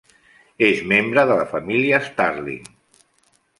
És 0.67 0.81
membre 0.91 1.27
de 1.33 1.37
la 1.41 1.45
família 1.53 2.01
Starling. 2.09 2.67